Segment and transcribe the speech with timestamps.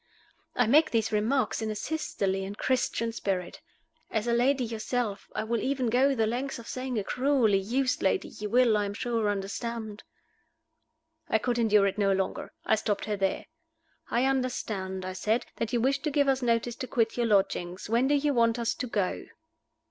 [0.55, 3.61] I make these remarks in a sisterly and Christian spirit.
[4.09, 8.01] As a lady yourself I will even go the length of saying a cruelly used
[8.01, 10.01] lady you will, I am sure, understand"
[11.29, 12.51] I could endure it no longer.
[12.65, 13.45] I stopped her there.
[14.09, 17.87] "I understand," I said, "that you wish to give us notice to quit your lodgings.
[17.87, 19.25] When do you want us to go?"